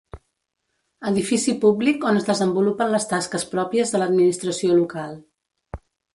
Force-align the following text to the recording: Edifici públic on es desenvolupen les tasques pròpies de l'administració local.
Edifici 1.09 1.53
públic 1.65 2.07
on 2.13 2.17
es 2.21 2.25
desenvolupen 2.31 2.91
les 2.95 3.07
tasques 3.13 3.47
pròpies 3.53 3.95
de 3.97 4.03
l'administració 4.05 4.81
local. 4.81 5.15